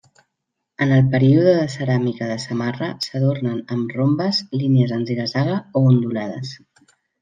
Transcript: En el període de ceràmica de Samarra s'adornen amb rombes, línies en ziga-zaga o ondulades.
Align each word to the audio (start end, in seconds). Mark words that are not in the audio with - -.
En 0.85 0.93
el 0.95 1.03
període 1.15 1.53
de 1.57 1.67
ceràmica 1.73 2.31
de 2.33 2.39
Samarra 2.45 2.89
s'adornen 3.09 3.63
amb 3.77 3.97
rombes, 4.01 4.43
línies 4.61 4.99
en 5.01 5.09
ziga-zaga 5.13 5.63
o 5.83 5.89
ondulades. 5.95 6.61